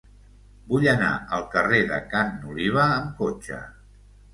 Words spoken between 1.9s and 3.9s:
de Ca n'Oliva amb cotxe.